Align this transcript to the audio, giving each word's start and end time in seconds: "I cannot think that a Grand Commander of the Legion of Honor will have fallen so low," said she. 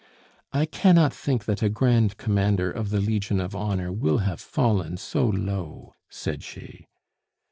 "I 0.51 0.65
cannot 0.65 1.13
think 1.13 1.45
that 1.45 1.61
a 1.61 1.69
Grand 1.69 2.17
Commander 2.17 2.71
of 2.71 2.89
the 2.89 2.99
Legion 2.99 3.39
of 3.39 3.55
Honor 3.55 3.91
will 3.93 4.17
have 4.17 4.41
fallen 4.41 4.97
so 4.97 5.25
low," 5.27 5.93
said 6.09 6.41
she. 6.41 6.87